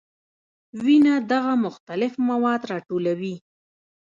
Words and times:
وینه 0.83 1.13
دغه 1.31 1.53
مختلف 1.65 2.13
مواد 2.29 2.61
راټولوي. 2.71 3.35